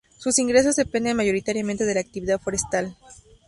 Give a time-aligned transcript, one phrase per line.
[0.17, 2.97] Sus ingresos dependen mayoritariamente de la actividad forestal.